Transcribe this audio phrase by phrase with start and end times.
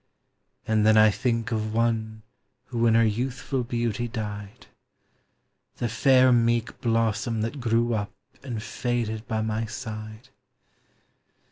[0.67, 2.23] And then I think of one
[2.69, 4.65] who in her youthful beauty died.
[5.77, 8.11] The fair meek blossom Hint grew up
[8.41, 10.29] and faded by my side.